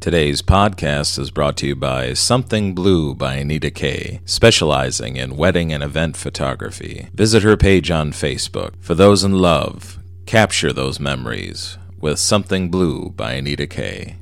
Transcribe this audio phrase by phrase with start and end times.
[0.00, 5.74] Today's podcast is brought to you by Something Blue by Anita Kay, specializing in wedding
[5.74, 7.10] and event photography.
[7.12, 8.72] Visit her page on Facebook.
[8.80, 14.16] For those in love, capture those memories with Something Blue by Anita Kay.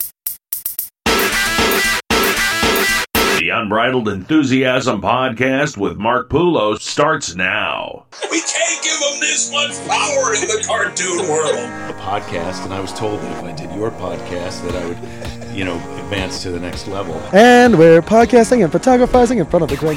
[3.38, 8.06] The Unbridled Enthusiasm podcast with Mark Poulos starts now.
[8.32, 11.54] We can't give them this much power in the cartoon world.
[11.88, 14.98] a podcast, and I was told that if I did your podcast, that I would,
[15.58, 17.16] you know, advance to the next level.
[17.32, 19.96] And we're podcasting and photographizing in front of the Greg.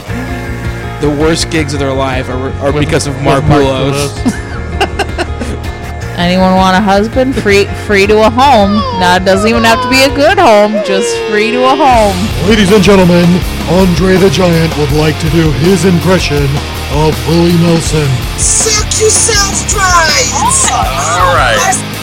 [1.02, 4.10] the worst gigs of their life are, are because of Mark Poulos.
[6.18, 7.36] Anyone want a husband?
[7.36, 8.74] Free free to a home.
[9.00, 12.18] Now it doesn't even have to be a good home, just free to a home.
[12.50, 13.30] Ladies and gentlemen,
[13.70, 16.50] Andre the Giant would like to do his impression
[17.06, 18.10] of Willie Nelson.
[18.42, 20.10] Suck yourself dry.
[21.22, 22.01] All right.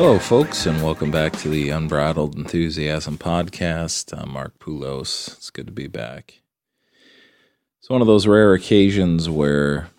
[0.00, 4.18] Hello, folks, and welcome back to the Unbridled Enthusiasm podcast.
[4.18, 5.28] I'm Mark Poulos.
[5.36, 6.40] It's good to be back.
[7.78, 9.90] It's one of those rare occasions where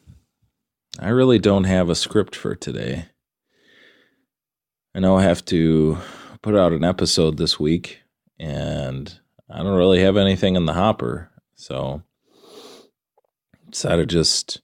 [1.00, 3.10] I really don't have a script for today.
[4.96, 6.00] I know I have to
[6.42, 8.02] put out an episode this week,
[8.40, 9.20] and
[9.52, 12.02] I don't really have anything in the hopper, so
[13.70, 14.62] decided to just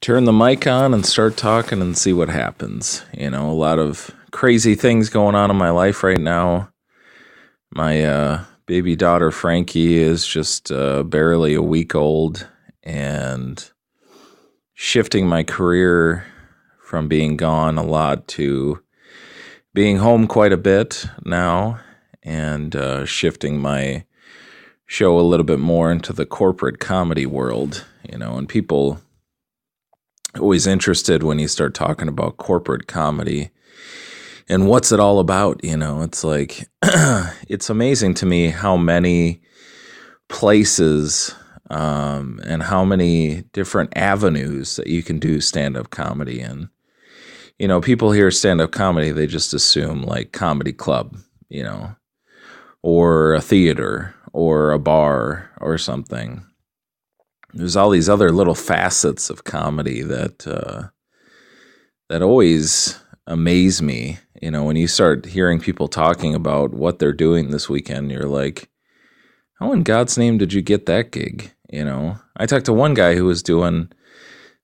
[0.00, 3.04] turn the mic on and start talking and see what happens.
[3.16, 6.68] You know, a lot of crazy things going on in my life right now.
[7.70, 12.46] My uh, baby daughter Frankie is just uh, barely a week old,
[12.82, 13.70] and
[14.74, 16.26] shifting my career
[16.78, 18.82] from being gone a lot to
[19.72, 21.80] being home quite a bit now,
[22.22, 24.04] and uh, shifting my
[24.84, 27.86] show a little bit more into the corporate comedy world.
[28.06, 29.00] You know, and people
[30.38, 33.50] always interested when you start talking about corporate comedy
[34.48, 36.02] and what's it all about you know?
[36.02, 39.42] It's like it's amazing to me how many
[40.28, 41.34] places
[41.70, 46.70] um, and how many different avenues that you can do stand-up comedy in.
[47.58, 51.16] You know people hear stand-up comedy they just assume like comedy club
[51.48, 51.96] you know
[52.82, 56.44] or a theater or a bar or something.
[57.52, 60.88] There's all these other little facets of comedy that uh,
[62.08, 64.18] that always amaze me.
[64.42, 68.28] You know, when you start hearing people talking about what they're doing this weekend, you're
[68.28, 68.68] like,
[69.60, 72.94] "How in God's name did you get that gig?" You know, I talked to one
[72.94, 73.90] guy who was doing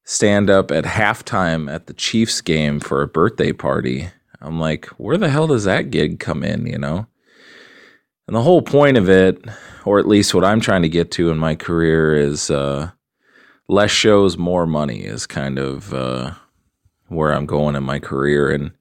[0.05, 4.09] stand up at halftime at the Chiefs game for a birthday party.
[4.41, 6.67] I'm like, where the hell does that gig come in?
[6.67, 7.07] You know,
[8.27, 9.45] and the whole point of it,
[9.85, 12.91] or at least what I'm trying to get to in my career, is uh,
[13.69, 15.05] less shows, more money.
[15.05, 16.33] Is kind of uh,
[17.09, 18.73] where I'm going in my career, and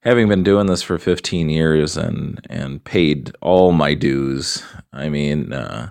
[0.00, 4.62] having been doing this for 15 years and and paid all my dues.
[4.92, 5.90] I mean, uh,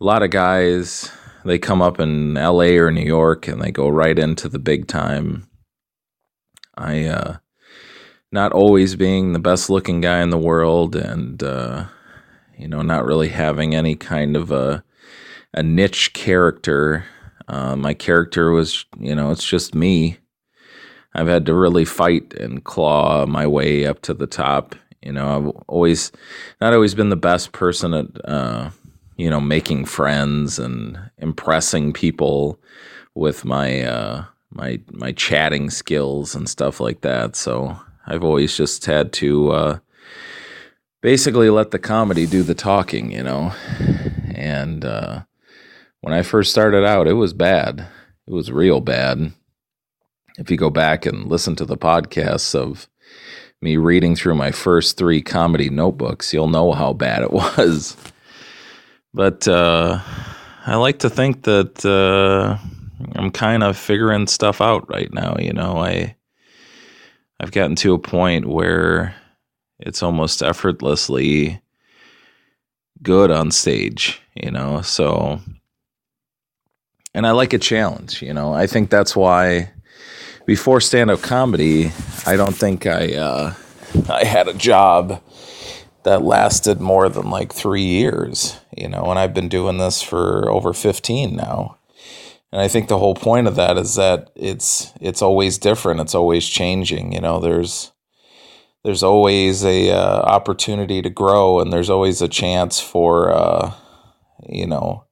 [0.00, 1.10] a lot of guys
[1.44, 2.78] they come up in L.A.
[2.78, 5.48] or New York and they go right into the big time.
[6.76, 7.36] I uh,
[8.30, 11.86] not always being the best looking guy in the world and uh,
[12.56, 14.84] you know not really having any kind of a
[15.54, 17.06] a niche character
[17.48, 20.18] uh, my character was you know it's just me
[21.14, 25.36] i've had to really fight and claw my way up to the top you know
[25.36, 26.12] i've always
[26.60, 28.70] not always been the best person at uh,
[29.16, 32.58] you know making friends and impressing people
[33.14, 37.76] with my uh, my my chatting skills and stuff like that so
[38.10, 39.78] I've always just had to uh,
[41.02, 43.52] basically let the comedy do the talking, you know.
[44.34, 45.22] And uh,
[46.00, 47.86] when I first started out, it was bad.
[48.26, 49.32] It was real bad.
[50.38, 52.88] If you go back and listen to the podcasts of
[53.60, 57.96] me reading through my first three comedy notebooks, you'll know how bad it was.
[59.12, 60.00] But uh,
[60.64, 62.56] I like to think that uh,
[63.16, 65.36] I'm kind of figuring stuff out right now.
[65.38, 66.14] You know, I
[67.40, 69.16] I've gotten to a point where
[69.80, 71.60] it's almost effortlessly
[73.02, 74.82] good on stage, you know.
[74.82, 75.40] So
[77.14, 78.52] and I like a challenge, you know.
[78.54, 79.72] I think that's why
[80.48, 81.92] before stand-up comedy,
[82.24, 83.54] I don't think I uh
[84.08, 85.22] I had a job
[86.04, 90.50] that lasted more than like 3 years, you know, and I've been doing this for
[90.50, 91.76] over 15 now.
[92.50, 96.00] And I think the whole point of that is that it's it's always different.
[96.00, 97.12] It's always changing.
[97.12, 97.92] You know, there's
[98.84, 103.74] there's always a uh, opportunity to grow, and there's always a chance for uh,
[104.48, 105.04] you know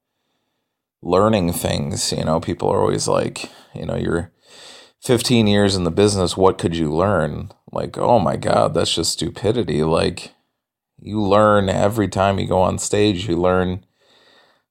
[1.03, 2.11] learning things.
[2.11, 4.33] You know, people are always like, you know, you're
[5.07, 7.53] 15 years in the business, what could you learn?
[7.71, 9.85] Like, oh my God, that's just stupidity.
[9.85, 10.33] Like,
[11.01, 13.87] you learn every time you go on stage, you learn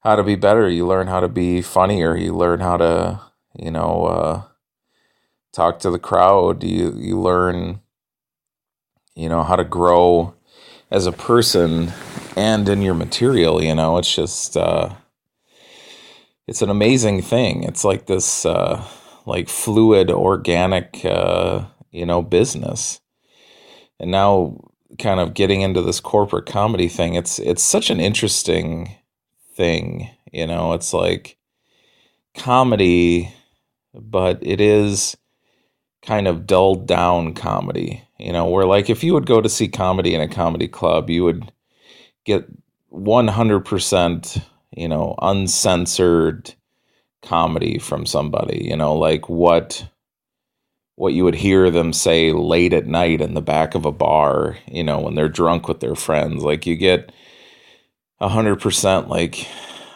[0.02, 3.22] how to be better, you learn how to be funnier, you learn how to,
[3.58, 4.44] you know, uh,
[5.54, 7.80] talk to the crowd, you, you learn,
[9.16, 10.34] you know, how to grow
[10.92, 11.94] as a person
[12.36, 14.94] and in your material, you know, it's just, uh,
[16.46, 17.64] it's an amazing thing.
[17.64, 18.86] It's like this, uh,
[19.25, 23.00] like fluid, organic, uh, you know, business.
[24.00, 24.57] And now,
[25.00, 28.95] kind of getting into this corporate comedy thing, it's it's such an interesting
[29.56, 30.10] thing.
[30.31, 31.38] You know, it's like
[32.36, 33.33] comedy,
[33.94, 35.16] but it is
[36.01, 38.04] kind of dulled down comedy.
[38.19, 41.10] You know, where like if you would go to see comedy in a comedy club,
[41.10, 41.51] you would
[42.25, 42.45] get
[42.92, 46.54] 100%, you know, uncensored
[47.25, 49.88] comedy from somebody, you know, like what
[50.95, 54.57] what you would hear them say late at night in the back of a bar,
[54.66, 56.44] you know, when they're drunk with their friends.
[56.44, 57.12] Like you get
[58.22, 59.48] a hundred percent like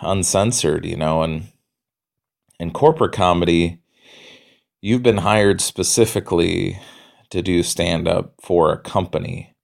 [0.02, 1.48] uncensored, you know, and
[2.60, 3.81] in corporate comedy,
[4.81, 6.80] you've been hired specifically
[7.30, 9.56] to do stand up for a company.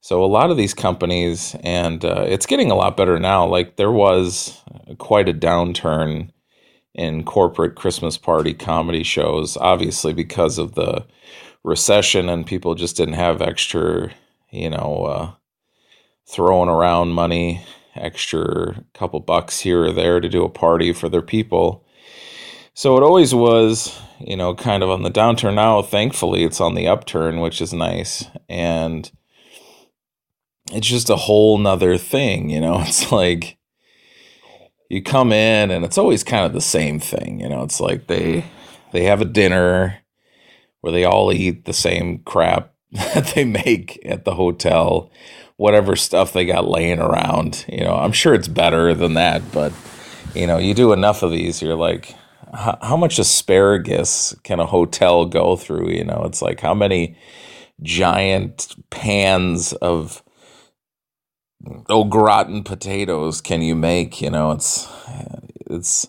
[0.00, 3.44] So a lot of these companies, and uh, it's getting a lot better now.
[3.44, 4.62] Like there was
[4.98, 6.30] quite a downturn
[6.96, 11.06] in corporate Christmas party comedy shows, obviously because of the
[11.62, 14.10] recession and people just didn't have extra,
[14.50, 15.30] you know, uh,
[16.26, 17.64] throwing around money,
[17.94, 21.84] extra couple bucks here or there to do a party for their people.
[22.72, 25.54] So it always was, you know, kind of on the downturn.
[25.54, 28.24] Now, thankfully, it's on the upturn, which is nice.
[28.48, 29.10] And
[30.72, 33.58] it's just a whole nother thing, you know, it's like,
[34.88, 38.06] you come in and it's always kind of the same thing you know it's like
[38.06, 38.44] they
[38.92, 39.98] they have a dinner
[40.80, 45.10] where they all eat the same crap that they make at the hotel
[45.56, 47.94] whatever stuff they got laying around you know.
[47.94, 49.72] I'm sure it's better than that but
[50.34, 52.14] you know you do enough of these you're like
[52.54, 55.90] how, much asparagus can a hotel go through?
[55.90, 57.16] You know it's like how many
[57.82, 60.22] giant pans of
[61.88, 64.20] au gratin potatoes can you make?
[64.20, 64.88] You know, it's
[65.70, 66.08] it's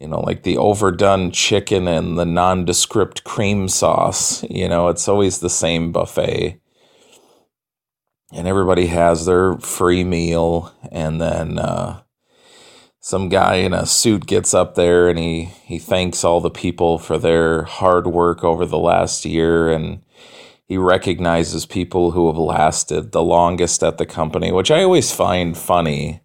[0.00, 4.44] you know like the overdone chicken and the nondescript cream sauce.
[4.44, 6.60] You know, it's always the same buffet,
[8.32, 11.58] and everybody has their free meal, and then.
[11.58, 12.02] Uh,
[13.00, 16.98] some guy in a suit gets up there and he, he thanks all the people
[16.98, 20.02] for their hard work over the last year and
[20.68, 25.56] he recognizes people who have lasted the longest at the company, which I always find
[25.56, 26.20] funny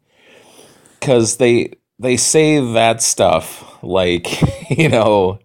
[0.99, 5.39] because they they say that stuff like you know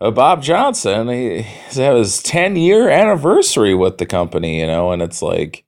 [0.00, 1.42] uh, Bob Johnson he
[1.72, 5.64] had his 10 year anniversary with the company, you know, and it's like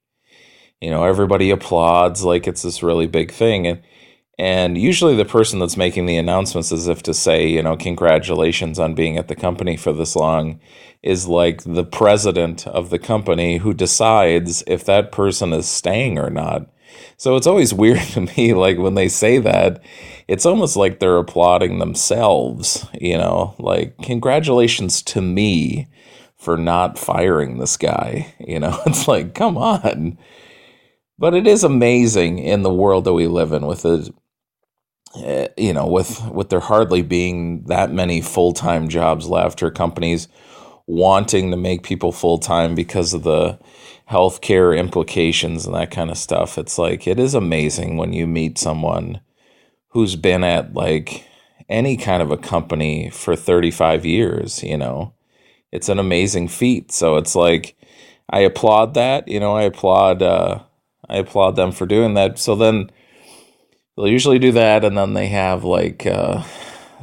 [0.80, 3.66] you know everybody applauds like it's this really big thing.
[3.66, 3.80] And
[4.38, 8.78] and usually the person that's making the announcements as if to say, you know, congratulations
[8.78, 10.60] on being at the company for this long
[11.02, 16.28] is like the president of the company who decides if that person is staying or
[16.28, 16.68] not.
[17.16, 19.82] So it's always weird to me, like when they say that,
[20.28, 25.88] it's almost like they're applauding themselves, you know, like, congratulations to me
[26.36, 28.34] for not firing this guy.
[28.46, 30.18] You know, it's like, come on.
[31.18, 34.12] But it is amazing in the world that we live in with the
[35.14, 40.28] you know, with with there hardly being that many full time jobs left, or companies
[40.86, 43.58] wanting to make people full time because of the
[44.10, 46.58] healthcare implications and that kind of stuff.
[46.58, 49.20] It's like it is amazing when you meet someone
[49.88, 51.26] who's been at like
[51.68, 55.12] any kind of a company for 35 years, you know.
[55.72, 56.92] It's an amazing feat.
[56.92, 57.76] So it's like
[58.30, 60.60] I applaud that, you know, I applaud uh
[61.08, 62.38] I applaud them for doing that.
[62.38, 62.90] So then
[63.96, 66.42] they'll usually do that and then they have like uh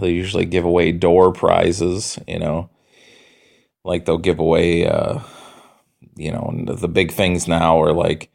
[0.02, 2.70] they usually give away door prizes you know?
[3.86, 5.20] Like they'll give away uh
[6.16, 8.30] you know the big things now are like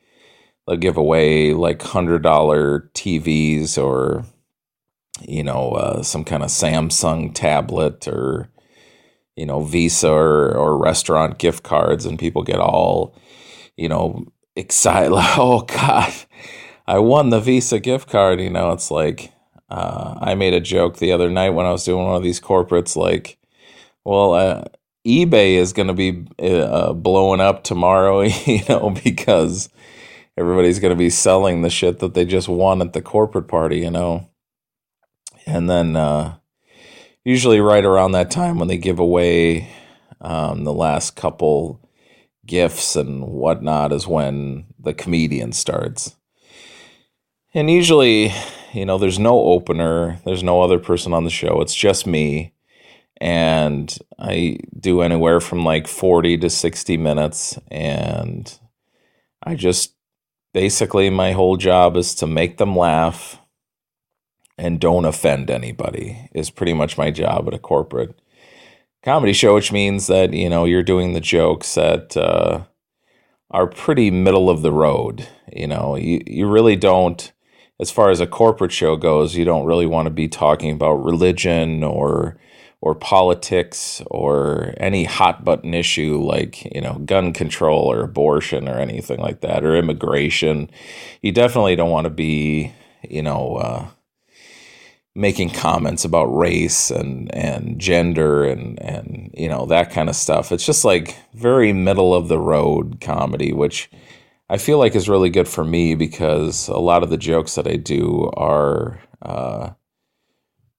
[0.66, 4.24] they'll give away like hundred dollar tvs or
[5.22, 8.48] you know uh, some kind of samsung tablet or
[9.36, 13.14] you know visa or, or restaurant gift cards and people get all
[13.76, 14.24] you know
[14.56, 16.12] excited like oh god
[16.88, 18.40] I won the Visa gift card.
[18.40, 19.30] You know, it's like
[19.68, 22.40] uh, I made a joke the other night when I was doing one of these
[22.40, 22.96] corporates.
[22.96, 23.36] Like,
[24.04, 24.64] well, uh,
[25.06, 28.22] eBay is going to be uh, blowing up tomorrow.
[28.46, 29.68] You know, because
[30.38, 33.80] everybody's going to be selling the shit that they just won at the corporate party.
[33.80, 34.30] You know,
[35.44, 36.36] and then uh,
[37.22, 39.68] usually right around that time when they give away
[40.22, 41.86] um, the last couple
[42.46, 46.16] gifts and whatnot is when the comedian starts.
[47.58, 48.32] And usually,
[48.72, 52.54] you know, there's no opener, there's no other person on the show, it's just me.
[53.20, 57.58] And I do anywhere from like 40 to 60 minutes.
[57.68, 58.56] And
[59.42, 59.96] I just
[60.54, 63.40] basically, my whole job is to make them laugh
[64.56, 68.20] and don't offend anybody, is pretty much my job at a corporate
[69.02, 72.66] comedy show, which means that, you know, you're doing the jokes that, uh,
[73.50, 75.26] are pretty middle of the road.
[75.52, 77.32] You know, you, you really don't
[77.80, 81.04] as far as a corporate show goes, you don't really want to be talking about
[81.04, 82.36] religion or
[82.80, 88.78] or politics or any hot button issue like you know gun control or abortion or
[88.78, 90.70] anything like that or immigration.
[91.22, 92.72] You definitely don't want to be
[93.08, 93.86] you know uh,
[95.14, 100.50] making comments about race and and gender and and you know that kind of stuff.
[100.52, 103.90] It's just like very middle of the road comedy, which
[104.50, 107.66] I feel like is really good for me because a lot of the jokes that
[107.66, 109.70] I do are uh,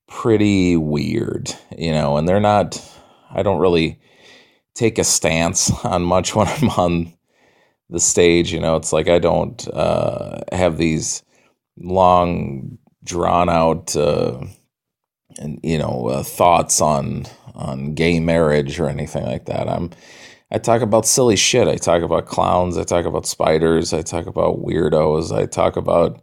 [0.07, 2.81] pretty weird, you know, and they're not,
[3.31, 3.99] I don't really
[4.73, 7.13] take a stance on much when I'm on
[7.89, 11.23] the stage, you know, it's like I don't uh, have these
[11.77, 14.41] long, drawn out, uh,
[15.38, 19.67] and you know, uh, thoughts on on gay marriage or anything like that.
[19.67, 19.89] I'm
[20.51, 21.68] I talk about silly shit.
[21.68, 22.77] I talk about clowns.
[22.77, 23.94] I talk about spiders.
[23.94, 25.36] I talk about weirdos.
[25.36, 26.22] I talk about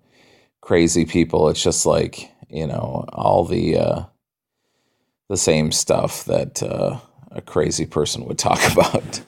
[0.61, 1.49] crazy people.
[1.49, 4.03] It's just like you know all the uh,
[5.29, 6.99] the same stuff that uh,
[7.31, 9.21] a crazy person would talk about.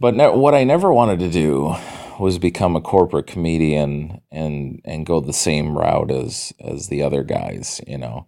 [0.00, 1.74] But what I never wanted to do
[2.18, 7.22] was become a corporate comedian and and go the same route as as the other
[7.22, 7.82] guys.
[7.86, 8.26] You know,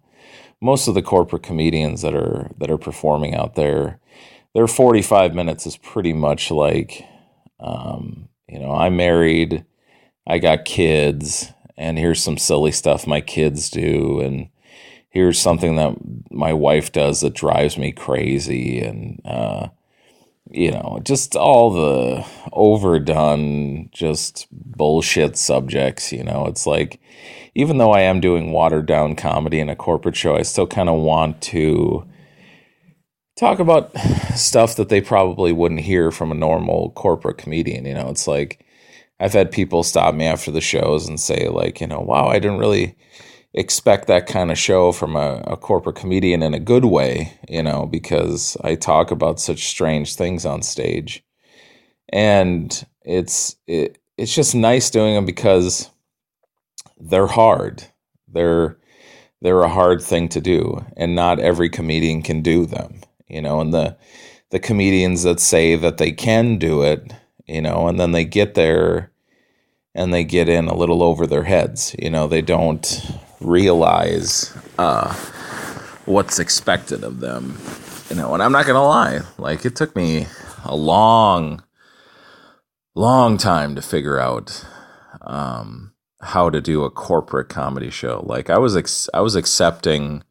[0.61, 4.00] most of the corporate comedians that are that are performing out there
[4.53, 7.05] their 45 minutes is pretty much like
[7.59, 9.65] um, you know i'm married
[10.27, 14.49] i got kids and here's some silly stuff my kids do and
[15.09, 15.95] here's something that
[16.31, 19.67] my wife does that drives me crazy and uh,
[20.49, 26.45] you know just all the overdone just bullshit subjects you know?
[26.47, 26.99] It's like
[27.55, 30.89] even though i am doing watered down comedy in a corporate show i still kind
[30.89, 32.05] of want to
[33.35, 33.91] talk about
[34.35, 37.85] stuff that they probably wouldn't hear from a normal corporate comedian.
[37.85, 38.65] You know, it's like
[39.19, 42.39] I've had people stop me after the shows and say, like, you know, wow, I
[42.39, 42.95] didn't really
[43.53, 47.61] expect that kind of show from a, a corporate comedian in a good way, you
[47.61, 51.23] know, because I talk about such strange things on stage.
[52.09, 55.89] And it's it, it's just nice doing them because
[56.97, 57.83] they're hard.
[58.27, 58.77] They're
[59.41, 63.61] they're a hard thing to do, and not every comedian can do them you know,
[63.61, 63.97] and the
[64.51, 67.13] the comedians that say that they can do it,
[67.47, 69.11] you know, and then they get there
[69.95, 73.01] and they get in a little over their heads, you know, they don't
[73.39, 75.13] realize uh,
[76.05, 77.57] what's expected of them,
[78.09, 80.27] you know, and I'm not gonna lie, like it took me
[80.65, 81.63] a long,
[82.93, 84.65] long time to figure out
[85.21, 88.21] um, how to do a corporate comedy show.
[88.25, 90.23] Like I was, ex- I was accepting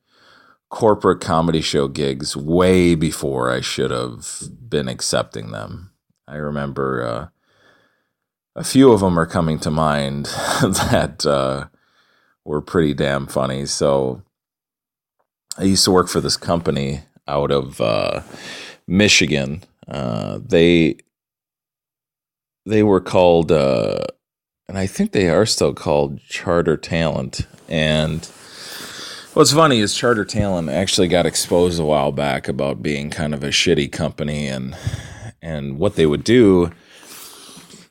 [0.71, 5.91] corporate comedy show gigs way before I should have been accepting them.
[6.27, 7.29] I remember uh,
[8.55, 10.27] a few of them are coming to mind
[10.63, 11.67] that uh,
[12.45, 13.67] were pretty damn funny.
[13.67, 14.23] So
[15.59, 18.23] I used to work for this company out of uh,
[18.87, 19.65] Michigan.
[19.89, 20.97] Uh, they
[22.65, 24.05] they were called, uh,
[24.69, 28.31] and I think they are still called Charter Talent, and
[29.33, 33.45] What's funny is Charter Talent actually got exposed a while back about being kind of
[33.45, 34.77] a shitty company and
[35.41, 36.73] and what they would do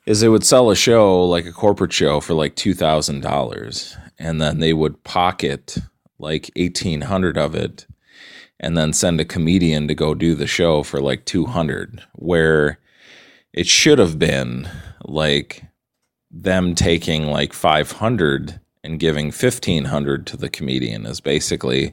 [0.04, 3.96] is they would sell a show like a corporate show for like two thousand dollars
[4.18, 5.78] and then they would pocket
[6.18, 7.86] like eighteen hundred of it
[8.60, 12.78] and then send a comedian to go do the show for like two hundred where
[13.54, 14.68] it should have been
[15.04, 15.64] like
[16.30, 21.92] them taking like five hundred and giving 1500 to the comedian is basically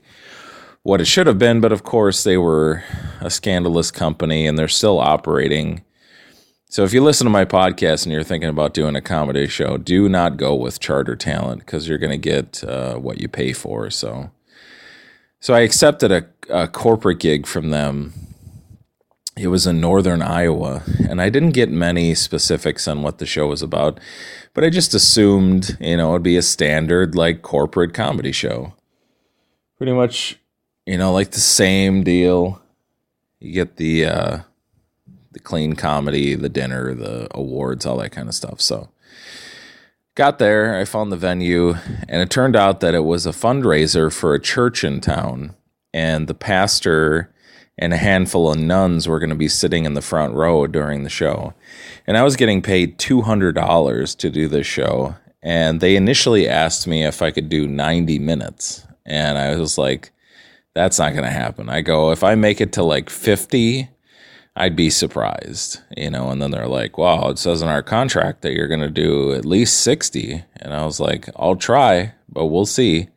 [0.83, 2.83] what it should have been but of course they were
[3.19, 5.83] a scandalous company and they're still operating.
[6.69, 9.77] So if you listen to my podcast and you're thinking about doing a comedy show
[9.77, 13.53] do not go with charter talent because you're going to get uh, what you pay
[13.53, 14.31] for so.
[15.39, 18.26] So i accepted a, a corporate gig from them
[19.37, 23.47] it was in northern Iowa, and I didn't get many specifics on what the show
[23.47, 23.99] was about,
[24.53, 28.73] but I just assumed, you know, it'd be a standard like corporate comedy show.
[29.77, 30.39] Pretty much
[30.87, 32.61] you know, like the same deal.
[33.39, 34.39] You get the uh,
[35.33, 38.61] the clean comedy, the dinner, the awards, all that kind of stuff.
[38.61, 38.89] So
[40.15, 41.75] got there, I found the venue,
[42.07, 45.55] and it turned out that it was a fundraiser for a church in town,
[45.93, 47.31] and the pastor
[47.77, 51.03] and a handful of nuns were going to be sitting in the front row during
[51.03, 51.53] the show.
[52.05, 57.05] And I was getting paid $200 to do this show, and they initially asked me
[57.05, 60.11] if I could do 90 minutes, and I was like
[60.77, 61.69] that's not going to happen.
[61.69, 63.89] I go, if I make it to like 50,
[64.55, 66.29] I'd be surprised, you know.
[66.29, 69.33] And then they're like, wow, it says in our contract that you're going to do
[69.33, 70.43] at least 60.
[70.57, 73.09] And I was like, I'll try, but we'll see.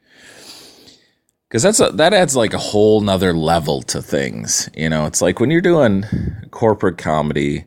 [1.51, 4.71] Because that's a, that adds like a whole nother level to things.
[4.77, 6.05] You know, it's like when you're doing
[6.53, 7.65] corporate comedy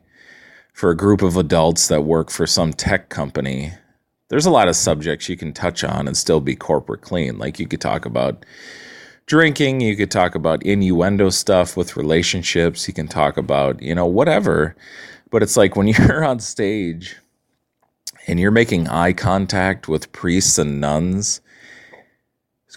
[0.71, 3.73] for a group of adults that work for some tech company,
[4.29, 7.37] there's a lot of subjects you can touch on and still be corporate clean.
[7.37, 8.45] Like you could talk about
[9.25, 9.81] drinking.
[9.81, 12.87] You could talk about innuendo stuff with relationships.
[12.87, 14.77] You can talk about, you know, whatever.
[15.29, 17.17] But it's like when you're on stage
[18.27, 21.41] and you're making eye contact with priests and nuns,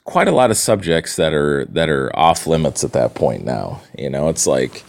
[0.07, 3.83] quite a lot of subjects that are that are off limits at that point now.
[3.99, 4.85] You know, it's like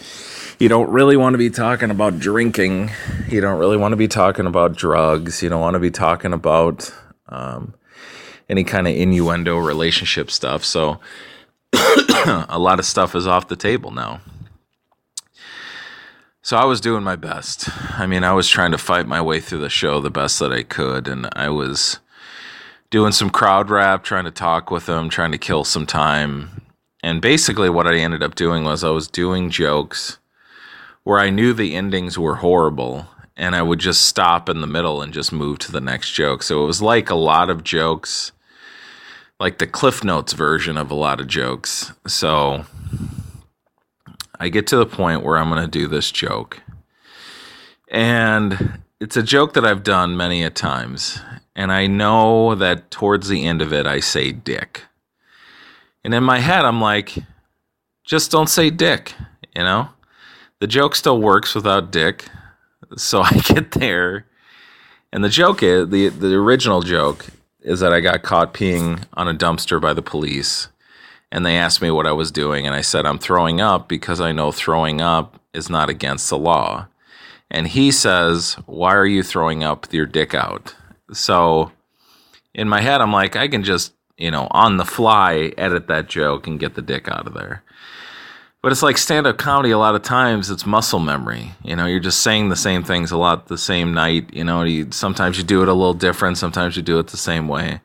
[0.60, 2.92] you don't really want to be talking about drinking.
[3.28, 5.44] You don't really want to be talking about drugs.
[5.44, 6.94] You don't want to be talking about
[7.28, 7.74] um,
[8.48, 10.64] any kind of innuendo relationship stuff.
[10.64, 11.00] So
[11.74, 14.22] a lot of stuff is off the table now.
[16.42, 17.70] So I was doing my best.
[18.00, 20.54] I mean, I was trying to fight my way through the show the best that
[20.54, 22.00] I could, and I was
[22.90, 26.62] doing some crowd rap, trying to talk with them, trying to kill some time.
[27.04, 30.18] And basically, what I ended up doing was I was doing jokes
[31.04, 35.02] where I knew the endings were horrible, and I would just stop in the middle
[35.02, 36.44] and just move to the next joke.
[36.44, 38.32] So it was like a lot of jokes
[39.40, 41.94] like the Cliff Notes version of a lot of jokes.
[42.08, 42.66] So
[44.40, 46.62] I get to the point where I'm going to do this joke.
[47.90, 51.20] And it's a joke that I've done many a times.
[51.58, 54.84] And I know that towards the end of it, I say dick.
[56.04, 57.16] And in my head, I'm like,
[58.06, 59.16] just don't say dick,
[59.56, 59.90] you know?
[60.60, 62.26] The joke still works without dick.
[62.96, 64.28] So I get there.
[65.12, 67.26] And the joke is the, the original joke
[67.62, 70.68] is that I got caught peeing on a dumpster by the police.
[71.32, 72.68] And they asked me what I was doing.
[72.68, 76.38] And I said, I'm throwing up because I know throwing up is not against the
[76.38, 76.86] law.
[77.50, 80.76] And he says, Why are you throwing up your dick out?
[81.14, 81.72] So
[82.54, 86.10] in my head, I'm like, I can just, you know, on the fly edit that
[86.10, 87.64] joke and get the dick out of there.
[88.62, 91.52] But it's like stand up comedy, a lot of times it's muscle memory.
[91.64, 94.34] You know, you're just saying the same things a lot the same night.
[94.34, 97.18] You know, you, sometimes you do it a little different, sometimes you do it the
[97.18, 97.82] same way.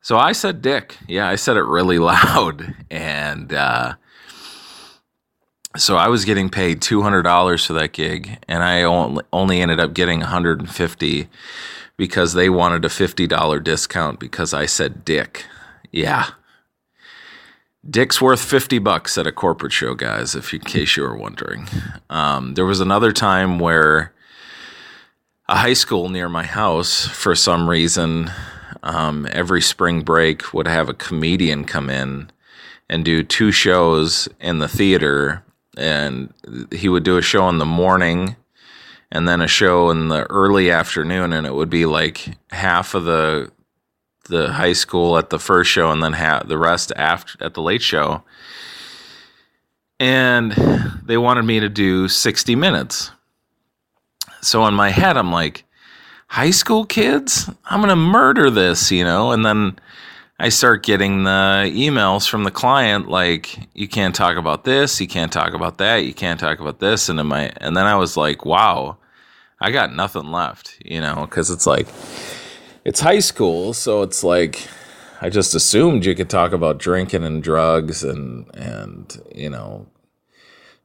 [0.00, 0.96] So I said dick.
[1.06, 2.74] Yeah, I said it really loud.
[2.90, 3.94] And uh,
[5.76, 10.20] so I was getting paid $200 for that gig, and I only ended up getting
[10.20, 11.28] 150
[12.00, 15.44] because they wanted a $50 discount because I said dick.
[15.92, 16.30] Yeah.
[17.88, 21.68] Dick's worth 50 bucks at a corporate show, guys, if in case you were wondering.
[22.08, 24.14] Um, there was another time where
[25.46, 28.30] a high school near my house, for some reason,
[28.82, 32.30] um, every spring break would have a comedian come in
[32.88, 35.44] and do two shows in the theater.
[35.76, 36.32] And
[36.72, 38.36] he would do a show in the morning
[39.12, 41.32] and then a show in the early afternoon.
[41.32, 43.50] And it would be like half of the
[44.28, 47.62] the high school at the first show and then ha- the rest after at the
[47.62, 48.22] late show.
[49.98, 50.52] And
[51.04, 53.10] they wanted me to do 60 minutes.
[54.40, 55.64] So in my head, I'm like,
[56.28, 57.50] high school kids?
[57.66, 59.32] I'm going to murder this, you know?
[59.32, 59.78] And then
[60.40, 65.06] I start getting the emails from the client like, you can't talk about this, you
[65.06, 67.10] can't talk about that, you can't talk about this.
[67.10, 68.96] And, and then I was like, wow,
[69.60, 71.26] I got nothing left, you know?
[71.26, 71.88] Because it's like,
[72.84, 74.66] it's high school, so it's like
[75.20, 79.86] I just assumed you could talk about drinking and drugs and and you know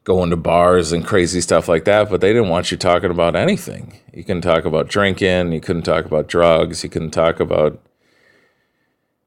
[0.04, 3.36] going to bars and crazy stuff like that, but they didn't want you talking about
[3.36, 4.00] anything.
[4.14, 7.82] You couldn't talk about drinking, you couldn't talk about drugs, you couldn't talk about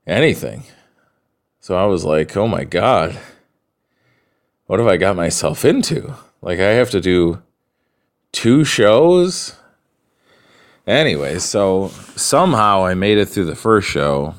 [0.08, 0.64] anything.
[1.60, 3.18] So I was like, "Oh my god.
[4.66, 6.14] What have I got myself into?
[6.42, 7.42] Like I have to do
[8.32, 9.58] two shows
[10.88, 14.36] Anyway, so somehow I made it through the first show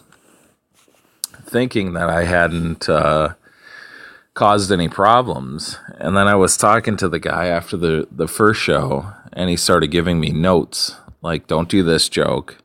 [1.44, 3.36] thinking that I hadn't uh,
[4.34, 5.78] caused any problems.
[6.00, 9.56] And then I was talking to the guy after the, the first show, and he
[9.56, 12.58] started giving me notes like, don't do this joke.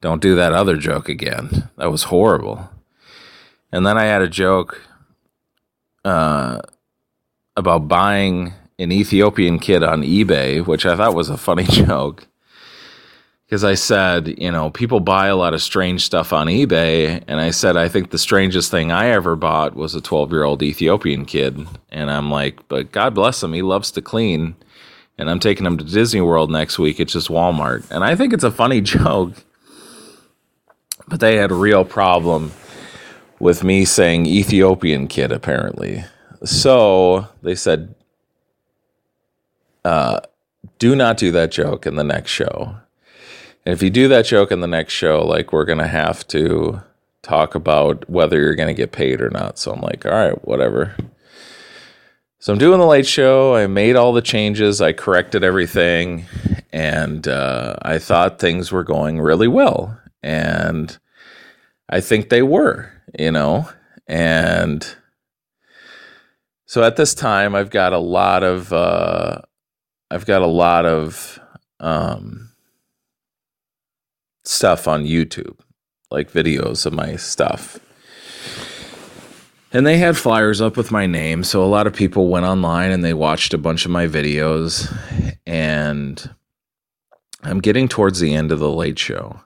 [0.00, 1.70] Don't do that other joke again.
[1.76, 2.70] That was horrible.
[3.72, 4.80] And then I had a joke
[6.04, 6.60] uh,
[7.56, 12.26] about buying an Ethiopian kid on eBay, which I thought was a funny joke.
[13.44, 17.22] Because I said, you know, people buy a lot of strange stuff on eBay.
[17.26, 20.44] And I said, I think the strangest thing I ever bought was a 12 year
[20.44, 21.66] old Ethiopian kid.
[21.90, 23.54] And I'm like, but God bless him.
[23.54, 24.54] He loves to clean.
[25.16, 27.00] And I'm taking him to Disney World next week.
[27.00, 27.90] It's just Walmart.
[27.90, 29.32] And I think it's a funny joke.
[31.08, 32.52] But they had a real problem
[33.40, 36.04] with me saying Ethiopian kid, apparently.
[36.44, 37.94] So they said,
[39.84, 40.20] uh,
[40.78, 42.76] do not do that joke in the next show.
[43.64, 46.26] And if you do that joke in the next show, like we're going to have
[46.28, 46.82] to
[47.22, 49.58] talk about whether you're going to get paid or not.
[49.58, 50.96] So I'm like, all right, whatever.
[52.38, 53.56] So I'm doing the late show.
[53.56, 54.80] I made all the changes.
[54.80, 56.26] I corrected everything.
[56.72, 59.98] And uh, I thought things were going really well.
[60.22, 60.98] And
[61.88, 63.68] I think they were, you know.
[64.06, 64.86] And
[66.66, 69.40] so at this time, I've got a lot of, uh,
[70.10, 71.38] I've got a lot of,
[71.80, 72.50] um,
[74.44, 75.58] stuff on YouTube,
[76.10, 77.78] like videos of my stuff.
[79.70, 82.90] And they had flyers up with my name, so a lot of people went online
[82.90, 84.90] and they watched a bunch of my videos.
[85.46, 86.30] And
[87.42, 89.40] I'm getting towards the end of the late show.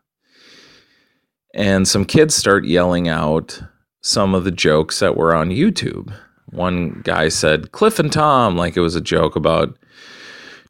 [1.55, 3.63] And some kids start yelling out
[4.01, 6.13] some of the jokes that were on YouTube.
[6.47, 9.79] One guy said, Cliff and Tom, like it was a joke about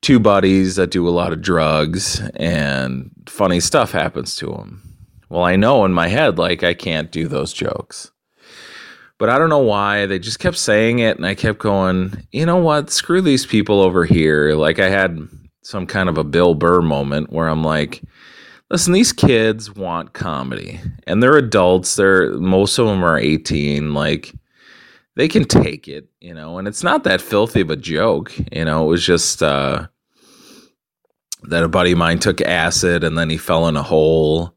[0.01, 4.83] two buddies that do a lot of drugs and funny stuff happens to them.
[5.29, 8.11] Well, I know in my head, like, I can't do those jokes.
[9.17, 10.05] But I don't know why.
[10.05, 12.91] They just kept saying it, and I kept going, you know what?
[12.91, 14.53] Screw these people over here.
[14.55, 15.27] Like, I had
[15.63, 18.03] some kind of a Bill Burr moment where I'm like,
[18.73, 21.95] listen, these kids want comedy, and they're adults.
[21.95, 23.95] They're most of them are 18.
[23.95, 24.35] Like,
[25.15, 28.65] they can take it, you know, and it's not that filthy of a joke, you
[28.65, 28.85] know.
[28.85, 29.87] It was just, uh,
[31.45, 34.55] that a buddy of mine took acid and then he fell in a hole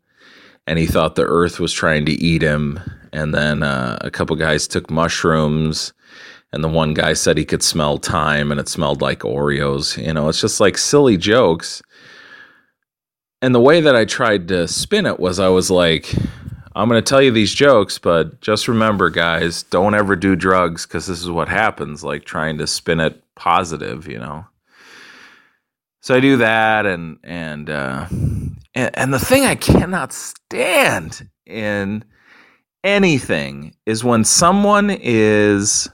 [0.68, 2.80] and he thought the earth was trying to eat him.
[3.12, 5.94] And then uh, a couple guys took mushrooms
[6.54, 10.02] and the one guy said he could smell time and it smelled like Oreos.
[10.02, 11.82] You know, it's just like silly jokes.
[13.42, 16.14] And the way that I tried to spin it was I was like,
[16.76, 20.86] I'm going to tell you these jokes, but just remember, guys, don't ever do drugs
[20.86, 22.04] because this is what happens.
[22.04, 24.46] Like trying to spin it positive, you know
[26.06, 28.06] so I do that, and and uh,
[28.76, 32.06] and, and the thing I cannot stand in
[32.84, 35.90] anything is when someone is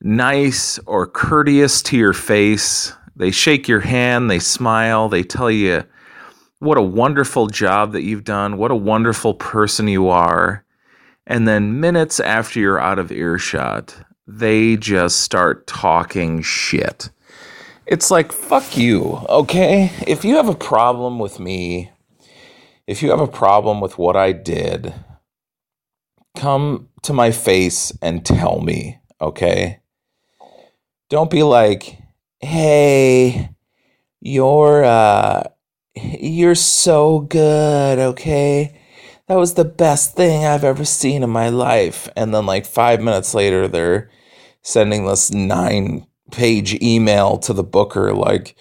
[0.00, 2.90] nice or courteous to your face.
[3.16, 5.84] They shake your hand, they smile, they tell you
[6.66, 10.64] what a wonderful job that you've done, what a wonderful person you are.
[11.26, 17.10] And then minutes after you're out of earshot, they just start talking shit
[17.86, 19.92] it's like, fuck you, okay?
[20.06, 21.92] If you have a problem with me,
[22.86, 24.92] if you have a problem with what I did,
[26.36, 29.80] come to my face and tell me, okay?
[31.08, 31.98] Don't be like,
[32.40, 33.50] hey,
[34.20, 35.44] you're, uh,
[35.96, 38.80] you're so good, okay?
[39.28, 42.08] That was the best thing I've ever seen in my life.
[42.16, 44.10] And then, like, five minutes later, they're
[44.62, 48.56] sending this nine page email to the booker like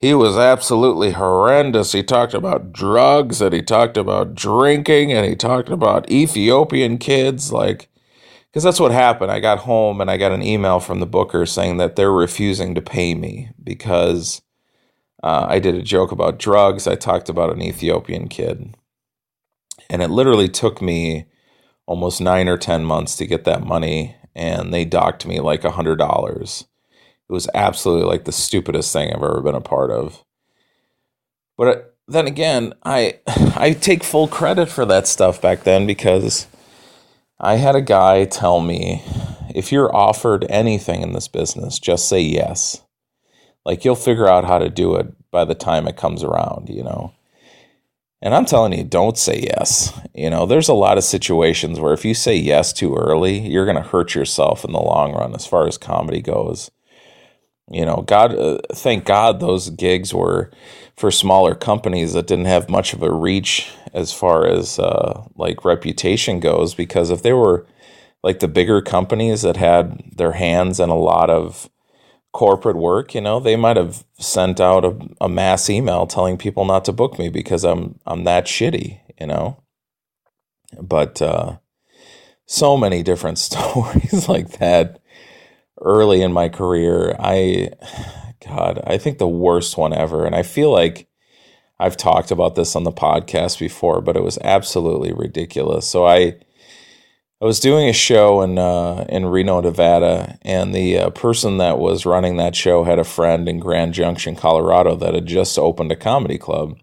[0.00, 1.92] he was absolutely horrendous.
[1.92, 7.52] He talked about drugs and he talked about drinking and he talked about Ethiopian kids
[7.52, 7.88] like
[8.46, 9.30] because that's what happened.
[9.30, 12.74] I got home and I got an email from the booker saying that they're refusing
[12.76, 14.40] to pay me because
[15.22, 16.86] uh, I did a joke about drugs.
[16.86, 18.74] I talked about an Ethiopian kid.
[19.90, 21.26] And it literally took me
[21.86, 24.16] almost nine or 10 months to get that money.
[24.34, 26.66] And they docked me like a $100
[27.28, 30.24] it was absolutely like the stupidest thing I've ever been a part of.
[31.56, 33.20] But uh, then again, I
[33.56, 36.46] I take full credit for that stuff back then because
[37.38, 39.02] I had a guy tell me
[39.54, 42.82] if you're offered anything in this business, just say yes.
[43.68, 46.82] Like you'll figure out how to do it by the time it comes around, you
[46.82, 47.12] know.
[48.22, 49.92] And I'm telling you, don't say yes.
[50.14, 53.66] You know, there's a lot of situations where if you say yes too early, you're
[53.66, 56.70] going to hurt yourself in the long run as far as comedy goes
[57.70, 60.50] you know god uh, thank god those gigs were
[60.96, 65.64] for smaller companies that didn't have much of a reach as far as uh, like
[65.64, 67.66] reputation goes because if they were
[68.22, 71.70] like the bigger companies that had their hands in a lot of
[72.32, 76.64] corporate work you know they might have sent out a, a mass email telling people
[76.64, 79.62] not to book me because i'm i'm that shitty you know
[80.80, 81.56] but uh
[82.46, 85.00] so many different stories like that
[85.80, 87.14] early in my career.
[87.18, 87.70] I,
[88.46, 90.26] God, I think the worst one ever.
[90.26, 91.08] And I feel like
[91.78, 95.86] I've talked about this on the podcast before, but it was absolutely ridiculous.
[95.86, 96.36] So I,
[97.40, 101.78] I was doing a show in uh, in Reno, Nevada, and the uh, person that
[101.78, 105.92] was running that show had a friend in Grand Junction, Colorado, that had just opened
[105.92, 106.80] a comedy club.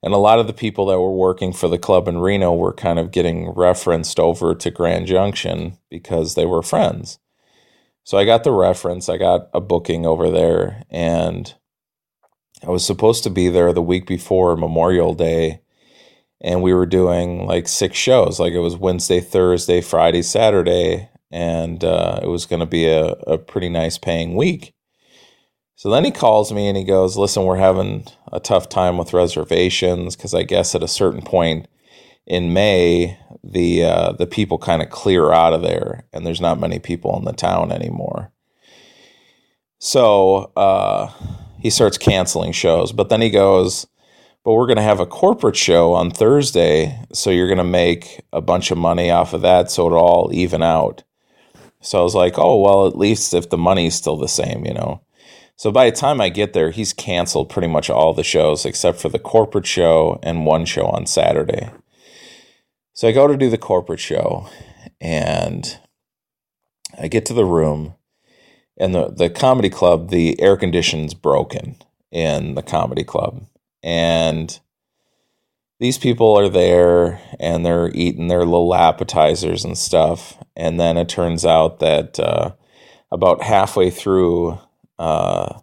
[0.00, 2.72] And a lot of the people that were working for the club in Reno were
[2.72, 7.18] kind of getting referenced over to Grand Junction because they were friends.
[8.04, 11.52] So I got the reference, I got a booking over there, and
[12.62, 15.62] I was supposed to be there the week before Memorial Day
[16.44, 18.38] and we were doing like six shows.
[18.38, 23.06] Like it was wednesday thursday friday saturday and uh, it was going to be a,
[23.26, 24.72] a pretty nice paying week.
[25.74, 29.12] So then he calls me and he goes listen we're having a tough time with
[29.12, 31.66] reservations because i guess at a certain point
[32.26, 36.60] in may the uh, the people kind of clear out of there and there's not
[36.60, 38.30] many people in the town anymore.
[39.78, 41.12] So uh,
[41.58, 43.86] he starts canceling shows but then he goes
[44.44, 46.98] but we're going to have a corporate show on Thursday.
[47.12, 49.70] So you're going to make a bunch of money off of that.
[49.70, 51.02] So it'll all even out.
[51.80, 54.74] So I was like, oh, well, at least if the money's still the same, you
[54.74, 55.00] know.
[55.56, 59.00] So by the time I get there, he's canceled pretty much all the shows except
[59.00, 61.70] for the corporate show and one show on Saturday.
[62.92, 64.48] So I go to do the corporate show
[65.00, 65.78] and
[66.98, 67.94] I get to the room
[68.76, 71.76] and the, the comedy club, the air conditioning's broken
[72.10, 73.46] in the comedy club
[73.84, 74.58] and
[75.78, 80.42] these people are there and they're eating their little appetizers and stuff.
[80.56, 82.52] And then it turns out that uh,
[83.12, 84.58] about halfway through
[84.98, 85.60] uh,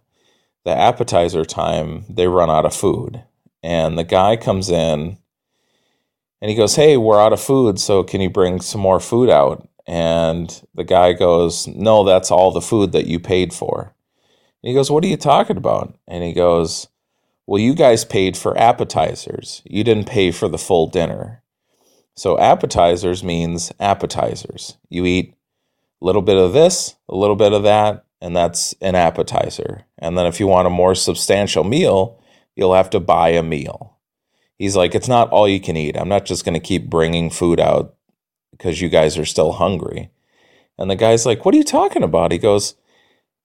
[0.64, 3.24] the appetizer time, they run out of food.
[3.64, 5.18] And the guy comes in
[6.40, 7.80] and he goes, Hey, we're out of food.
[7.80, 9.68] So can you bring some more food out?
[9.84, 13.96] And the guy goes, No, that's all the food that you paid for.
[14.62, 15.98] And he goes, What are you talking about?
[16.06, 16.86] And he goes,
[17.46, 19.62] well, you guys paid for appetizers.
[19.64, 21.42] You didn't pay for the full dinner.
[22.14, 24.76] So appetizers means appetizers.
[24.88, 25.34] You eat
[26.00, 29.84] a little bit of this, a little bit of that, and that's an appetizer.
[29.98, 32.20] And then if you want a more substantial meal,
[32.54, 33.98] you'll have to buy a meal.
[34.58, 35.96] He's like, it's not all you can eat.
[35.96, 37.96] I'm not just going to keep bringing food out
[38.52, 40.10] because you guys are still hungry.
[40.78, 42.30] And the guy's like, what are you talking about?
[42.30, 42.74] He goes,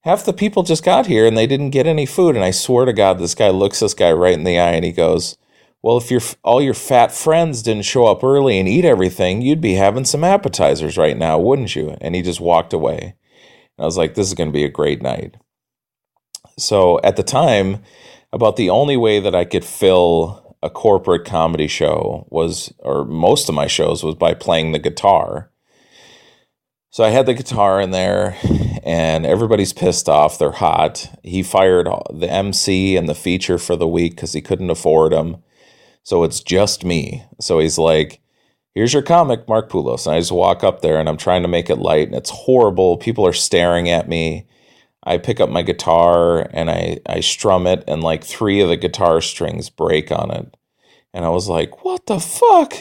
[0.07, 2.37] half the people just got here and they didn't get any food.
[2.37, 4.85] And I swear to God, this guy looks this guy right in the eye and
[4.85, 5.37] he goes,
[5.81, 9.59] Well, if your all your fat friends didn't show up early and eat everything, you'd
[9.59, 11.97] be having some appetizers right now, wouldn't you?
[11.99, 13.15] And he just walked away.
[13.77, 15.35] And I was like, This is going to be a great night.
[16.57, 17.83] So at the time,
[18.31, 23.49] about the only way that I could fill a corporate comedy show was, or most
[23.49, 25.51] of my shows was by playing the guitar.
[26.89, 28.37] So I had the guitar in there,
[28.87, 30.39] and everybody's pissed off.
[30.39, 31.13] They're hot.
[31.21, 35.43] He fired the MC and the feature for the week because he couldn't afford them.
[36.03, 37.25] So it's just me.
[37.41, 38.21] So he's like,
[38.73, 40.05] Here's your comic, Mark Poulos.
[40.05, 42.29] And I just walk up there and I'm trying to make it light, and it's
[42.29, 42.95] horrible.
[42.95, 44.47] People are staring at me.
[45.03, 48.77] I pick up my guitar and I, I strum it, and like three of the
[48.77, 50.55] guitar strings break on it.
[51.13, 52.75] And I was like, What the fuck?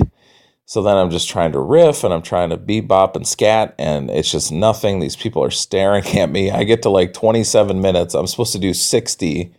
[0.69, 4.11] So then I'm just trying to riff and I'm trying to bebop and scat, and
[4.11, 4.99] it's just nothing.
[4.99, 6.51] These people are staring at me.
[6.51, 8.15] I get to like 27 minutes.
[8.15, 9.55] I'm supposed to do 60.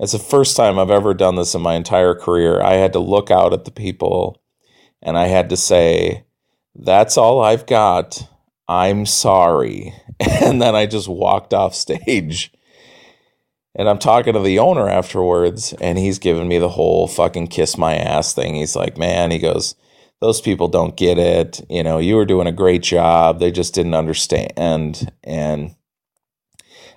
[0.00, 2.60] It's the first time I've ever done this in my entire career.
[2.60, 4.40] I had to look out at the people
[5.02, 6.24] and I had to say,
[6.74, 8.28] That's all I've got.
[8.68, 9.94] I'm sorry.
[10.20, 12.50] And then I just walked off stage.
[13.76, 17.78] And I'm talking to the owner afterwards, and he's giving me the whole fucking kiss
[17.78, 18.56] my ass thing.
[18.56, 19.76] He's like, Man, he goes,
[20.20, 21.60] those people don't get it.
[21.70, 23.38] You know, you were doing a great job.
[23.38, 25.12] They just didn't understand.
[25.22, 25.76] And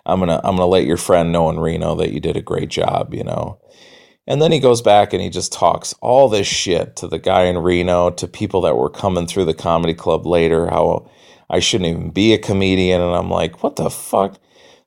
[0.05, 2.69] I'm gonna I'm gonna let your friend know in Reno that you did a great
[2.69, 3.59] job, you know.
[4.27, 7.43] And then he goes back and he just talks all this shit to the guy
[7.43, 11.09] in Reno, to people that were coming through the comedy club later, how
[11.49, 13.01] I shouldn't even be a comedian.
[13.01, 14.39] And I'm like, what the fuck?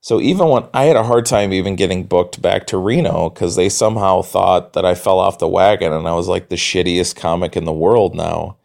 [0.05, 3.57] So even when I had a hard time even getting booked back to Reno because
[3.57, 7.17] they somehow thought that I fell off the wagon and I was like the shittiest
[7.17, 8.59] comic in the world now.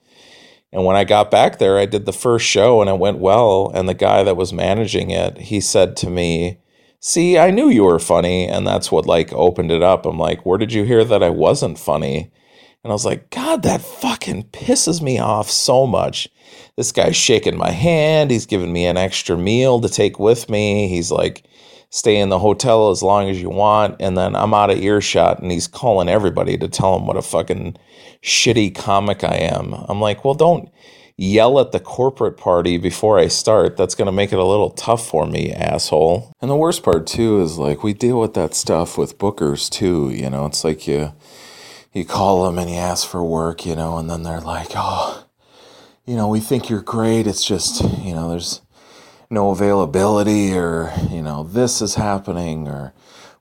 [0.73, 3.71] And when I got back there, I did the first show and it went well.
[3.73, 6.59] And the guy that was managing it, he said to me,
[6.99, 8.45] See, I knew you were funny.
[8.45, 10.05] And that's what like opened it up.
[10.05, 12.33] I'm like, Where did you hear that I wasn't funny?
[12.83, 16.27] And I was like, God, that fucking pisses me off so much.
[16.79, 18.31] This guy's shaking my hand.
[18.31, 20.87] He's giving me an extra meal to take with me.
[20.87, 21.43] He's like,
[21.89, 23.97] stay in the hotel as long as you want.
[23.99, 27.21] And then I'm out of earshot and he's calling everybody to tell him what a
[27.21, 27.75] fucking
[28.23, 29.73] shitty comic I am.
[29.89, 30.69] I'm like, well, don't,
[31.17, 33.75] yell at the corporate party before I start.
[33.75, 36.31] That's going to make it a little tough for me, asshole.
[36.41, 40.11] And the worst part too is like we deal with that stuff with bookers too,
[40.11, 40.45] you know.
[40.45, 41.11] It's like you
[41.91, 45.25] you call them and you ask for work, you know, and then they're like, "Oh,
[46.09, 47.27] you know, we think you're great.
[47.27, 48.61] It's just, you know, there's
[49.29, 52.93] no availability or, you know, this is happening or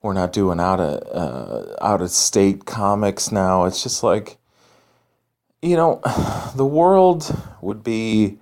[0.03, 4.37] we're not doing out of uh, out of state comics now." It's just like
[5.63, 6.01] you know,
[6.57, 8.39] the world would be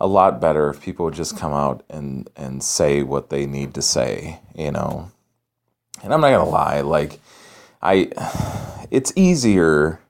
[0.00, 3.74] a lot better if people would just come out and and say what they need
[3.74, 5.10] to say, you know.
[6.02, 7.20] And I'm not going to lie, like
[7.82, 8.10] I
[8.90, 10.00] it's easier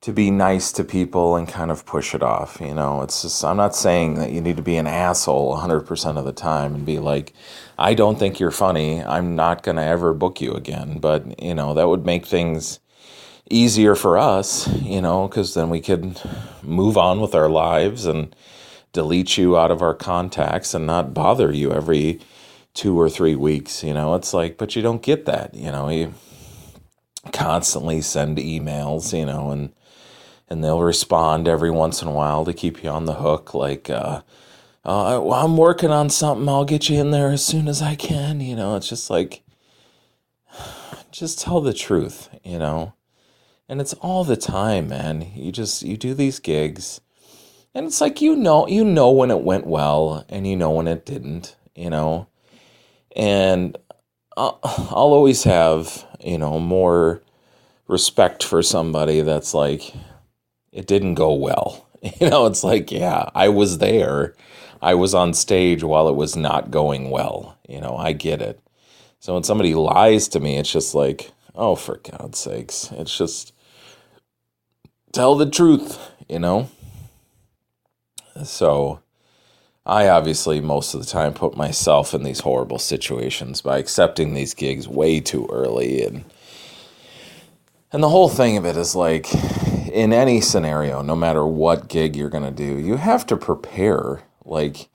[0.00, 3.02] to be nice to people and kind of push it off, you know.
[3.02, 6.32] It's just I'm not saying that you need to be an asshole 100% of the
[6.32, 7.32] time and be like
[7.78, 9.02] I don't think you're funny.
[9.02, 12.80] I'm not going to ever book you again, but you know, that would make things
[13.50, 16.20] easier for us, you know, because then we could
[16.62, 18.34] move on with our lives and
[18.92, 22.20] delete you out of our contacts and not bother you every
[22.74, 23.82] two or three weeks.
[23.82, 25.54] You know, it's like, but you don't get that.
[25.54, 26.14] You know, you
[27.32, 29.72] constantly send emails, you know, and
[30.50, 33.54] and they'll respond every once in a while to keep you on the hook.
[33.54, 34.22] Like, uh,
[34.84, 36.48] uh, well, I'm working on something.
[36.48, 38.40] I'll get you in there as soon as I can.
[38.40, 39.42] You know, it's just like,
[41.10, 42.28] just tell the truth.
[42.44, 42.94] You know
[43.68, 47.00] and it's all the time man you just you do these gigs
[47.74, 50.88] and it's like you know you know when it went well and you know when
[50.88, 52.26] it didn't you know
[53.14, 53.76] and
[54.36, 57.22] I'll, I'll always have you know more
[57.86, 59.92] respect for somebody that's like
[60.78, 61.84] it didn't go well.
[62.20, 64.36] You know it's like yeah i was there.
[64.80, 67.58] I was on stage while it was not going well.
[67.68, 68.60] You know i get it.
[69.18, 72.92] So when somebody lies to me it's just like oh for god's sakes.
[72.92, 73.52] It's just
[75.12, 76.70] tell the truth, you know?
[78.44, 79.00] So
[79.84, 84.54] I obviously most of the time put myself in these horrible situations by accepting these
[84.54, 86.24] gigs way too early and
[87.90, 89.26] and the whole thing of it is like
[89.88, 94.22] in any scenario, no matter what gig you're going to do, you have to prepare.
[94.44, 94.88] Like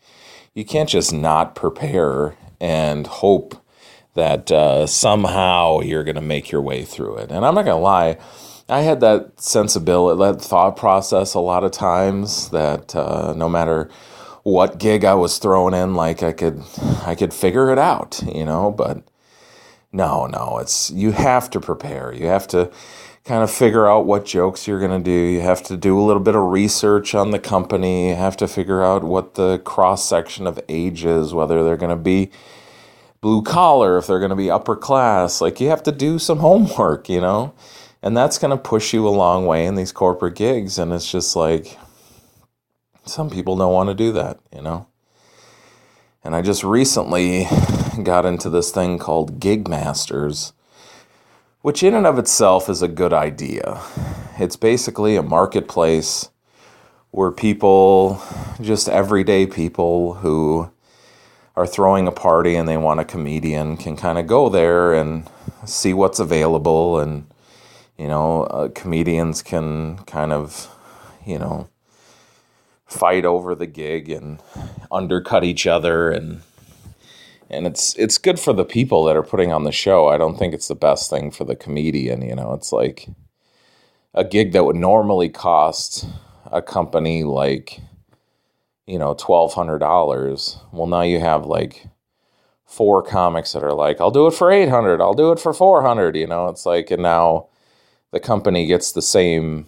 [0.54, 3.56] you can't just not prepare and hope
[4.14, 7.32] that uh, somehow you're going to make your way through it.
[7.32, 8.18] And I'm not going to lie,
[8.70, 13.90] I had that sensibility, that thought process a lot of times that uh, no matter
[14.44, 16.62] what gig I was thrown in, like I could,
[17.06, 18.72] I could figure it out, you know.
[18.72, 19.04] But
[19.92, 22.14] no, no, it's you have to prepare.
[22.14, 22.72] You have to
[23.26, 25.12] kind of figure out what jokes you're going to do.
[25.12, 28.10] You have to do a little bit of research on the company.
[28.10, 31.96] You have to figure out what the cross section of age is, whether they're going
[31.98, 32.32] to be
[33.22, 35.40] blue collar, if they're going to be upper class.
[35.40, 37.54] Like you have to do some homework, you know
[38.04, 41.10] and that's going to push you a long way in these corporate gigs and it's
[41.10, 41.80] just like
[43.06, 44.86] some people don't want to do that you know
[46.24, 47.48] and i just recently
[48.04, 50.52] got into this thing called GigMasters
[51.64, 53.82] which in and of itself is a good idea.
[54.38, 56.30] It's basically a marketplace
[57.12, 58.22] where people
[58.62, 60.70] just everyday people who
[61.56, 65.28] are throwing a party and they want a comedian can kind of go there and
[65.66, 67.26] see what's available and
[67.98, 70.68] you know, uh, comedians can kind of,
[71.26, 71.70] you know,
[72.86, 74.42] fight over the gig and
[74.92, 76.42] undercut each other and
[77.54, 80.08] and it's it's good for the people that are putting on the show.
[80.08, 82.54] I don't think it's the best thing for the comedian, you know.
[82.54, 83.08] It's like
[84.14, 86.06] a gig that would normally cost
[86.52, 87.80] a company like
[88.86, 90.60] you know, $1200.
[90.72, 91.88] Well, now you have like
[92.66, 96.16] four comics that are like, I'll do it for 800, I'll do it for 400,
[96.16, 96.50] you know.
[96.50, 97.48] It's like and now
[98.12, 99.68] the company gets the same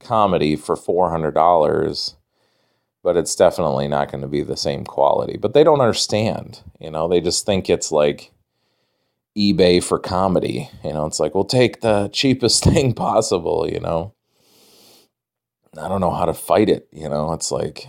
[0.00, 2.14] comedy for $400
[3.02, 5.36] but it's definitely not going to be the same quality.
[5.36, 7.08] But they don't understand you know?
[7.08, 8.32] They just think it's like
[9.36, 11.06] ebay for comedy you know?
[11.06, 14.14] It's like we'll take the cheapest thing possible you know?
[15.80, 17.32] I don't know how to fight it you know?
[17.32, 17.88] It's like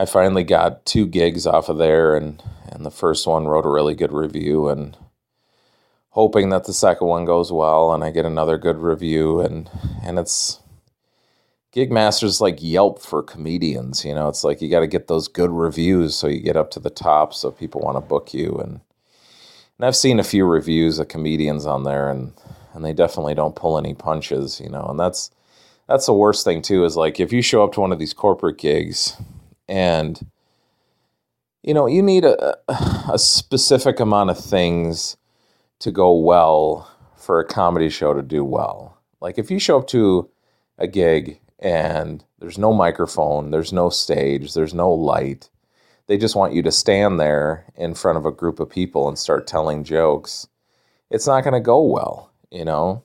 [0.00, 3.68] i finally got two gigs off of there and and the first one wrote a
[3.68, 4.96] really good review and
[6.10, 9.70] hoping that the second one goes well and I get another good review and
[10.02, 10.60] and it's
[11.74, 14.28] Gigmaster's like Yelp for comedians, you know.
[14.28, 16.90] It's like you got to get those good reviews so you get up to the
[16.90, 18.80] top so people want to book you and
[19.78, 22.32] and I've seen a few reviews of comedians on there and
[22.74, 24.86] and they definitely don't pull any punches, you know.
[24.88, 25.30] And that's
[25.88, 28.14] that's the worst thing too is like if you show up to one of these
[28.14, 29.16] corporate gigs
[29.68, 30.20] and
[31.62, 32.56] you know, you need a
[33.12, 35.16] a specific amount of things
[35.80, 38.96] to go well for a comedy show to do well.
[39.20, 40.30] Like if you show up to
[40.78, 45.50] a gig and There's no microphone, there's no stage, there's no light.
[46.06, 49.18] They just want you to stand there in front of a group of people and
[49.18, 50.48] start telling jokes.
[51.10, 53.02] It's not going to go well, you know.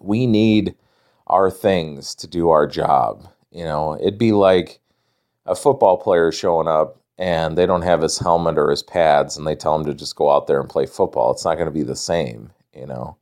[0.00, 0.74] We need
[1.26, 3.28] our things to do our job.
[3.50, 4.80] You know, it'd be like
[5.46, 9.46] a football player showing up and they don't have his helmet or his pads and
[9.46, 11.32] they tell him to just go out there and play football.
[11.32, 13.16] It's not going to be the same, you know.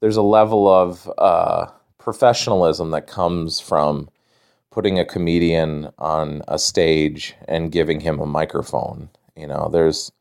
[0.00, 1.66] There's a level of uh,
[2.06, 4.08] professionalism that comes from
[4.70, 9.10] putting a comedian on a stage and giving him a microphone.
[9.34, 10.12] You know, there's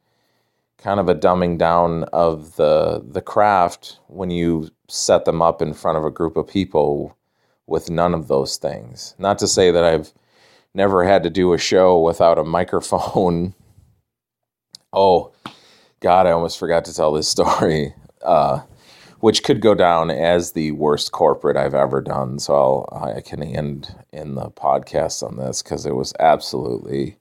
[0.80, 5.76] kind of a dumbing down of the the craft when you set them up in
[5.76, 7.16] front of a group of people
[7.68, 9.14] with none of those things.
[9.20, 10.12] Not to say that I've
[10.74, 13.54] never had to do a show without a microphone.
[14.92, 15.34] oh,
[16.00, 18.62] God, I almost forgot to tell this story, uh,
[19.26, 22.38] which could go down as the worst corporate I've ever done.
[22.38, 22.54] So
[22.92, 27.18] I'll, I can end in the podcast on this because it was absolutely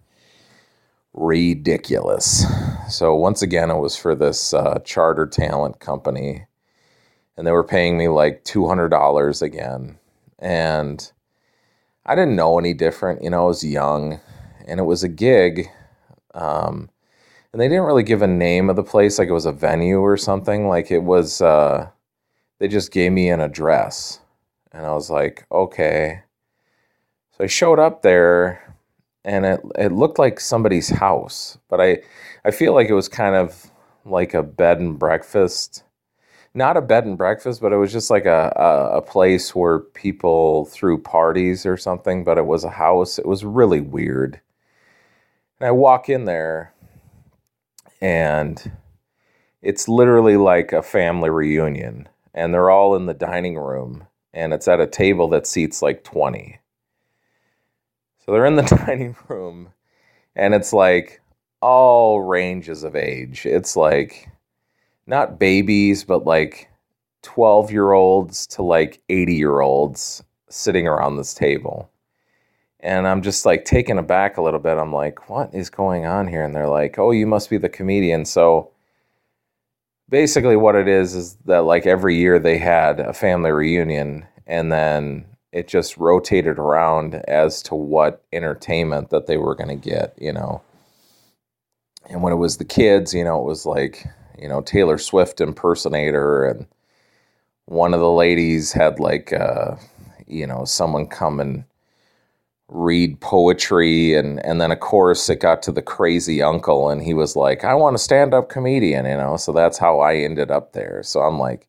[1.14, 2.44] ridiculous.
[2.90, 6.44] So once again, it was for this uh, charter talent company,
[7.38, 9.96] and they were paying me like two hundred dollars again,
[10.38, 11.10] and
[12.04, 13.24] I didn't know any different.
[13.24, 14.20] You know, I was young,
[14.66, 15.70] and it was a gig.
[16.34, 16.90] Um,
[17.54, 20.00] and they didn't really give a name of the place, like it was a venue
[20.00, 20.68] or something.
[20.68, 21.88] Like it was, uh,
[22.64, 24.20] they just gave me an address,
[24.72, 26.22] and I was like, okay.
[27.36, 28.74] So I showed up there,
[29.22, 31.98] and it it looked like somebody's house, but I
[32.42, 33.70] I feel like it was kind of
[34.06, 35.84] like a bed and breakfast
[36.54, 39.80] not a bed and breakfast, but it was just like a, a, a, place where
[39.80, 43.18] people threw parties or something, but it was a house.
[43.18, 44.40] It was really weird.
[45.58, 46.72] And I walk in there
[48.00, 48.70] and
[49.62, 52.08] it's literally like a family reunion.
[52.34, 56.02] And they're all in the dining room and it's at a table that seats like
[56.02, 56.58] 20.
[58.18, 59.70] So they're in the dining room
[60.34, 61.22] and it's like
[61.60, 63.46] all ranges of age.
[63.46, 64.28] It's like
[65.06, 66.70] not babies, but like
[67.22, 71.90] 12 year olds to like 80 year olds sitting around this table.
[72.80, 74.76] And I'm just like taken aback a little bit.
[74.76, 76.44] I'm like, what is going on here?
[76.44, 78.26] And they're like, oh, you must be the comedian.
[78.26, 78.70] So
[80.08, 84.72] basically, what it is is that like every year they had a family reunion and
[84.72, 90.14] then it just rotated around as to what entertainment that they were going to get,
[90.20, 90.62] you know.
[92.10, 94.06] And when it was the kids, you know, it was like
[94.38, 96.66] you know, Taylor Swift impersonator, and
[97.66, 99.76] one of the ladies had like, uh,
[100.26, 101.64] you know, someone come and
[102.74, 107.14] read poetry, and and then of course it got to the crazy uncle, and he
[107.14, 110.50] was like, I want a stand up comedian, you know, so that's how I ended
[110.50, 111.02] up there.
[111.02, 111.68] So I'm like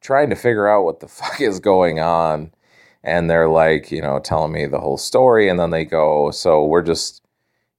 [0.00, 2.52] trying to figure out what the fuck is going on.
[3.02, 5.48] And they're like, you know, telling me the whole story.
[5.50, 7.22] And then they go, So we're just,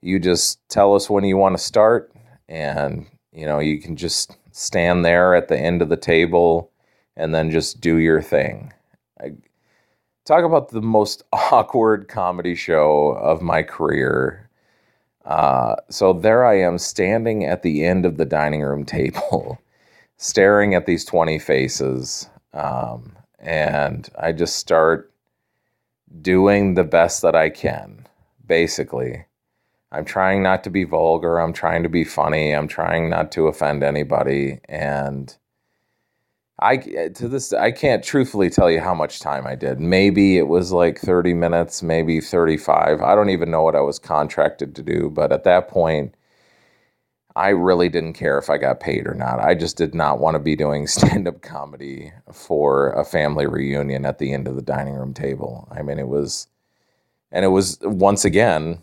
[0.02, 2.12] you just tell us when you want to start.
[2.48, 6.72] And you know, you can just stand there at the end of the table
[7.18, 8.74] and then just do your thing.
[9.20, 9.34] I,
[10.26, 14.50] talk about the most awkward comedy show of my career.
[15.24, 19.60] Uh, so there I am standing at the end of the dining room table,
[20.18, 22.30] staring at these 20 faces.
[22.54, 25.12] Um, and I just start
[26.22, 28.08] doing the best that I can,
[28.46, 29.26] basically.
[29.92, 31.40] I'm trying not to be vulgar.
[31.40, 32.52] I'm trying to be funny.
[32.52, 34.60] I'm trying not to offend anybody.
[34.68, 35.36] And
[36.60, 39.80] I to this I can't truthfully tell you how much time I did.
[39.80, 43.02] Maybe it was like 30 minutes, maybe 35.
[43.02, 46.16] I don't even know what I was contracted to do, but at that point
[47.36, 49.42] I really didn't care if I got paid or not.
[49.42, 54.20] I just did not want to be doing stand-up comedy for a family reunion at
[54.20, 55.68] the end of the dining room table.
[55.72, 56.48] I mean, it was
[57.32, 58.82] and it was once again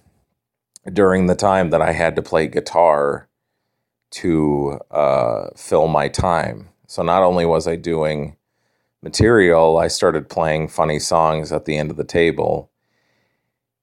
[0.92, 3.28] during the time that I had to play guitar
[4.12, 6.68] to uh, fill my time.
[6.92, 8.36] So not only was I doing
[9.00, 12.70] material, I started playing funny songs at the end of the table.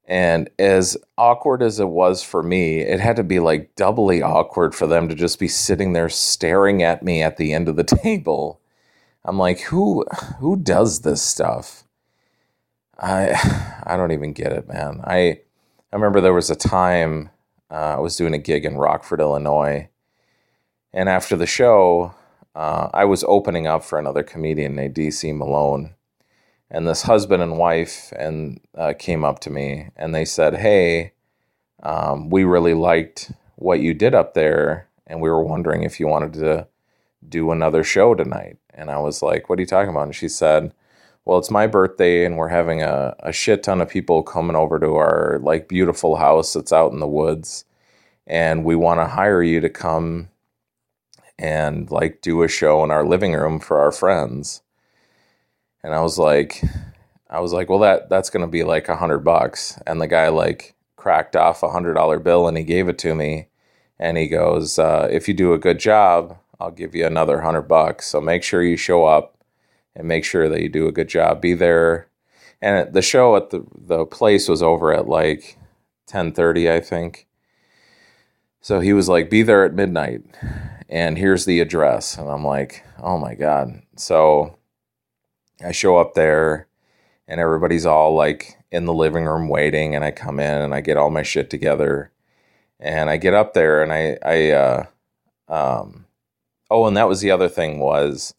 [0.05, 4.75] And as awkward as it was for me, it had to be like doubly awkward
[4.75, 7.83] for them to just be sitting there staring at me at the end of the
[8.03, 8.61] table.
[9.25, 10.05] I'm like, who
[10.37, 11.85] who does this stuff?
[12.99, 15.01] I I don't even get it, man.
[15.03, 15.39] I
[15.91, 17.31] I remember there was a time
[17.71, 19.89] uh, I was doing a gig in Rockford, Illinois,
[20.93, 22.13] and after the show,
[22.55, 25.95] uh, I was opening up for another comedian named DC Malone,
[26.69, 31.13] and this husband and wife and uh, came up to me and they said, "Hey,
[31.83, 36.07] um, we really liked what you did up there, and we were wondering if you
[36.07, 36.67] wanted to
[37.27, 40.29] do another show tonight." And I was like, "What are you talking about?" And she
[40.29, 40.73] said,
[41.29, 44.79] well, it's my birthday and we're having a, a shit ton of people coming over
[44.79, 47.65] to our like beautiful house that's out in the woods.
[48.25, 50.29] And we want to hire you to come
[51.39, 54.61] and like do a show in our living room for our friends.
[55.81, 56.61] And I was like,
[57.29, 59.79] I was like, well, that that's gonna be like a hundred bucks.
[59.87, 63.15] And the guy like cracked off a hundred dollar bill and he gave it to
[63.15, 63.47] me.
[63.97, 67.63] And he goes, uh, if you do a good job, I'll give you another hundred
[67.63, 68.07] bucks.
[68.07, 69.37] So make sure you show up
[69.95, 71.41] and make sure that you do a good job.
[71.41, 72.07] Be there.
[72.61, 75.57] And the show at the the place was over at like
[76.05, 77.27] ten thirty, I think.
[78.59, 80.21] So he was like, "Be there at midnight,"
[80.89, 82.17] and here's the address.
[82.17, 84.57] And I'm like, "Oh my god!" So
[85.63, 86.67] I show up there,
[87.27, 89.95] and everybody's all like in the living room waiting.
[89.95, 92.11] And I come in and I get all my shit together,
[92.79, 94.85] and I get up there and I I uh,
[95.47, 96.05] um,
[96.71, 98.33] oh, and that was the other thing was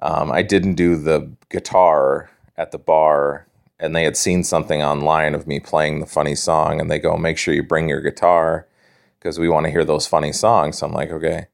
[0.00, 3.46] um, I didn't do the guitar at the bar,
[3.78, 7.16] and they had seen something online of me playing the funny song, and they go,
[7.16, 8.66] "Make sure you bring your guitar
[9.18, 11.46] because we want to hear those funny songs." So I'm like, "Okay."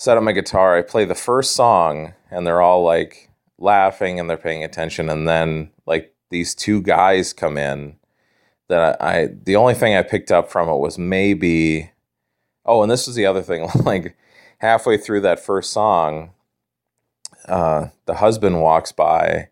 [0.00, 0.78] Set up my guitar.
[0.78, 3.28] I play the first song, and they're all like
[3.58, 7.96] laughing and they're paying attention, and then like these two guys come in
[8.68, 11.90] that I, I the only thing I picked up from it was maybe
[12.64, 14.16] oh and this was the other thing like
[14.58, 16.30] halfway through that first song
[17.48, 19.48] uh, the husband walks by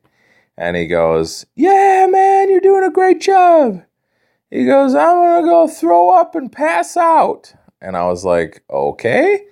[0.57, 3.83] and he goes, Yeah, man, you're doing a great job.
[4.51, 7.53] He goes, I'm going to go throw up and pass out.
[7.81, 9.45] And I was like, Okay.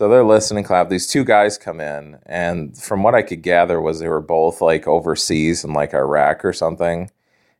[0.00, 0.88] So they're listening, clap.
[0.88, 4.62] These two guys come in, and from what I could gather, was they were both
[4.62, 7.10] like overseas in like Iraq or something,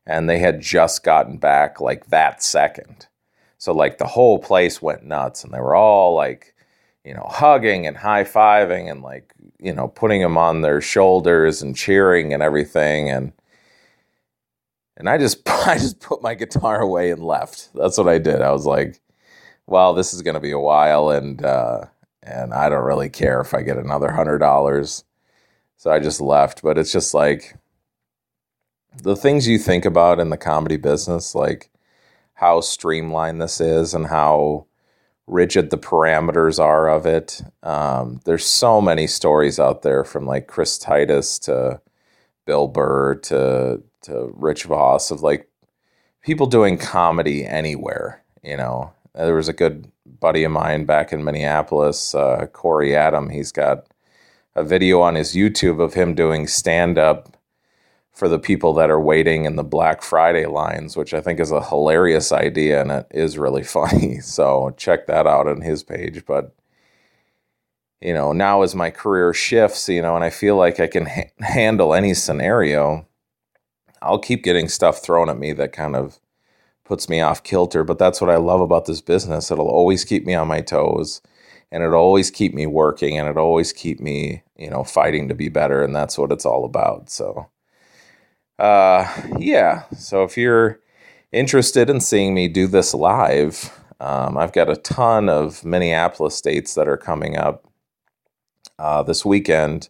[0.07, 3.05] and they had just gotten back like that second.
[3.59, 6.55] So like the whole place went nuts, and they were all like,
[7.05, 11.61] you know, hugging and high fiving and like you know, putting them on their shoulders
[11.61, 13.11] and cheering and everything.
[13.11, 13.33] And
[14.97, 17.69] and I just I just put my guitar away and left.
[17.75, 18.41] That's what I did.
[18.41, 18.99] I was like,
[19.67, 21.85] well, this is going to be a while, and uh,
[22.23, 25.03] and I don't really care if I get another hundred dollars.
[25.77, 26.61] So I just left.
[26.61, 27.55] But it's just like
[29.01, 31.69] the things you think about in the comedy business, like
[32.35, 34.65] how streamlined this is and how
[35.27, 37.41] rigid the parameters are of it.
[37.63, 41.81] Um, there's so many stories out there from like Chris Titus to
[42.45, 45.47] Bill Burr to to Rich Voss of like
[46.21, 48.23] people doing comedy anywhere.
[48.43, 53.29] You know, there was a good buddy of mine back in Minneapolis, uh, Corey Adam.
[53.29, 53.87] He's got
[54.55, 57.37] a video on his YouTube of him doing stand up
[58.11, 61.51] for the people that are waiting in the Black Friday lines, which I think is
[61.51, 64.19] a hilarious idea and it is really funny.
[64.19, 66.25] So check that out on his page.
[66.25, 66.53] But,
[68.01, 71.05] you know, now as my career shifts, you know, and I feel like I can
[71.05, 73.07] ha- handle any scenario,
[74.01, 76.19] I'll keep getting stuff thrown at me that kind of
[76.91, 77.85] puts me off kilter.
[77.85, 79.49] But that's what I love about this business.
[79.49, 81.21] It'll always keep me on my toes
[81.71, 85.33] and it'll always keep me working and it'll always keep me, you know, fighting to
[85.33, 85.85] be better.
[85.85, 87.09] And that's what it's all about.
[87.09, 87.47] So,
[88.59, 89.83] uh, yeah.
[89.97, 90.81] So if you're
[91.31, 93.71] interested in seeing me do this live,
[94.01, 97.71] um, I've got a ton of Minneapolis dates that are coming up
[98.77, 99.87] uh, this weekend.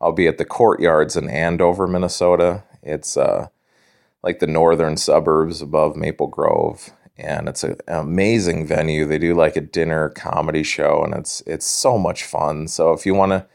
[0.00, 2.64] I'll be at the Courtyards in Andover, Minnesota.
[2.82, 3.46] It's uh,
[4.22, 9.04] like the northern suburbs above Maple Grove, and it's a, an amazing venue.
[9.06, 12.68] They do like a dinner comedy show, and it's it's so much fun.
[12.68, 13.46] So if you want to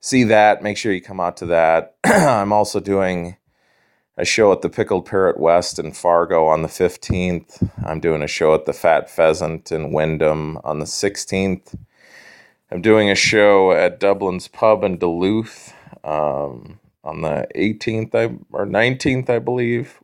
[0.00, 1.96] see that, make sure you come out to that.
[2.04, 3.36] I'm also doing
[4.16, 7.70] a show at the Pickled Parrot West in Fargo on the 15th.
[7.84, 11.76] I'm doing a show at the Fat Pheasant in Windom on the 16th.
[12.70, 18.36] I'm doing a show at Dubh Linn's Pub in Duluth um, on the 18th I,
[18.52, 20.00] or 19th, I believe.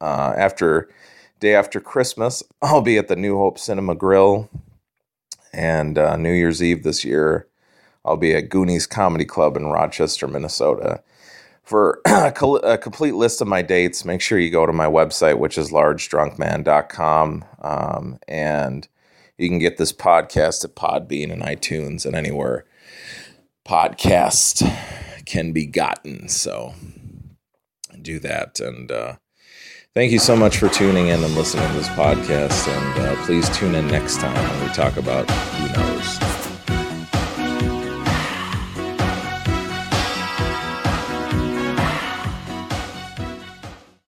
[0.00, 0.88] Uh, after
[1.40, 4.48] day after Christmas, I'll be at the New Hope Cinema Grill.
[5.52, 7.46] And uh, New Year's Eve this year,
[8.04, 11.02] I'll be at Goonies Comedy Club in Rochester, Minnesota.
[11.62, 15.58] For a complete list of my dates, make sure you go to my website, which
[15.58, 17.44] is largedrunkman.com.
[17.62, 18.86] Um, and
[19.38, 22.64] you can get this podcast at Podbean and iTunes and anywhere
[23.66, 24.62] podcast
[25.26, 26.28] can be gotten.
[26.28, 26.74] So
[28.00, 28.60] do that.
[28.60, 29.16] And uh,
[29.94, 32.68] thank you so much for tuning in and listening to this podcast.
[32.68, 36.45] And uh, please tune in next time when we talk about who knows.